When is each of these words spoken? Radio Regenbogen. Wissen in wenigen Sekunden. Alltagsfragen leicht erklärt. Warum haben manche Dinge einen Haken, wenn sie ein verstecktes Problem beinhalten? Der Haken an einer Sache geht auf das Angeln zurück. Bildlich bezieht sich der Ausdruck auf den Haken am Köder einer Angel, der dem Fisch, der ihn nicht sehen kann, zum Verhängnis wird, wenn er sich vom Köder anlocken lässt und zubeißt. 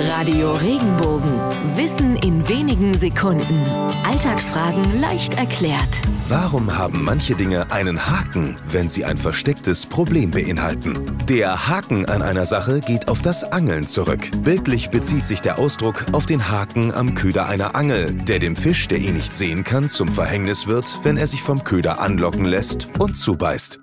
Radio 0.00 0.54
Regenbogen. 0.54 1.40
Wissen 1.76 2.14
in 2.18 2.48
wenigen 2.48 2.96
Sekunden. 2.96 3.64
Alltagsfragen 4.04 5.00
leicht 5.00 5.34
erklärt. 5.34 6.02
Warum 6.28 6.78
haben 6.78 7.02
manche 7.02 7.34
Dinge 7.34 7.72
einen 7.72 8.06
Haken, 8.06 8.54
wenn 8.70 8.88
sie 8.88 9.04
ein 9.04 9.16
verstecktes 9.16 9.86
Problem 9.86 10.30
beinhalten? 10.30 11.04
Der 11.28 11.68
Haken 11.68 12.06
an 12.06 12.22
einer 12.22 12.46
Sache 12.46 12.78
geht 12.80 13.08
auf 13.08 13.22
das 13.22 13.42
Angeln 13.42 13.88
zurück. 13.88 14.30
Bildlich 14.44 14.90
bezieht 14.90 15.26
sich 15.26 15.40
der 15.40 15.58
Ausdruck 15.58 16.06
auf 16.12 16.26
den 16.26 16.48
Haken 16.48 16.94
am 16.94 17.14
Köder 17.14 17.46
einer 17.48 17.74
Angel, 17.74 18.12
der 18.12 18.38
dem 18.38 18.54
Fisch, 18.54 18.86
der 18.86 18.98
ihn 18.98 19.14
nicht 19.14 19.34
sehen 19.34 19.64
kann, 19.64 19.88
zum 19.88 20.06
Verhängnis 20.06 20.68
wird, 20.68 21.00
wenn 21.02 21.16
er 21.16 21.26
sich 21.26 21.42
vom 21.42 21.64
Köder 21.64 22.00
anlocken 22.00 22.44
lässt 22.44 22.88
und 23.00 23.16
zubeißt. 23.16 23.80